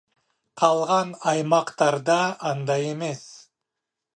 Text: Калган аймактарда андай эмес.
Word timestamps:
Калган 0.61 1.11
аймактарда 1.33 2.17
андай 2.53 2.89
эмес. 2.95 3.25